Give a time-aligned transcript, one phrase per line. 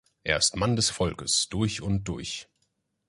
[0.23, 2.47] Er ist Mann des Volkes durch und durch.